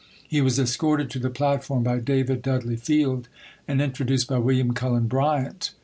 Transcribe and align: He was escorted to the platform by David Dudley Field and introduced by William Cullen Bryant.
He 0.27 0.41
was 0.41 0.57
escorted 0.57 1.11
to 1.11 1.19
the 1.19 1.29
platform 1.29 1.83
by 1.83 1.99
David 1.99 2.41
Dudley 2.41 2.75
Field 2.75 3.29
and 3.67 3.79
introduced 3.79 4.27
by 4.29 4.39
William 4.39 4.73
Cullen 4.73 5.05
Bryant. 5.05 5.75